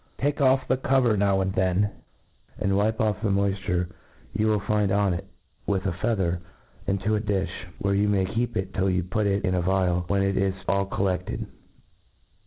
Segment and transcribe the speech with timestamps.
[0.17, 1.91] Take oflF the cover now and then,
[2.57, 3.91] and wipe off the moifture
[4.33, 5.27] you will find on it,
[5.67, 6.41] with a feather,
[6.87, 10.05] into a difh, where you may keep it till you put it in a vial,
[10.07, 11.45] when it is all coUefted.